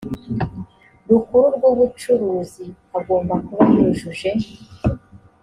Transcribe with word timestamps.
rukuru 1.07 1.47
rw 1.55 1.63
ubucuruzi 1.71 2.65
agomba 2.97 3.33
kuba 3.45 3.63
yujuje 3.75 4.31